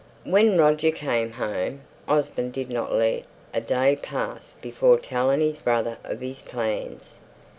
When 0.23 0.57
Roger 0.57 0.89
came 0.89 1.33
home 1.33 1.81
Osborne 2.07 2.49
did 2.49 2.71
not 2.71 2.91
let 2.91 3.25
a 3.53 3.61
day 3.61 3.99
pass 4.01 4.55
before 4.59 4.97
telling 4.97 5.41
his 5.41 5.59
brother 5.59 5.99
of 6.03 6.21
his 6.21 6.41
plans. 6.41 7.19